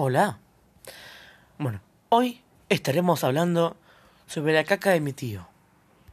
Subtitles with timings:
[0.00, 0.38] Hola.
[1.58, 3.76] Bueno, hoy estaremos hablando
[4.28, 5.48] sobre la caca de mi tío.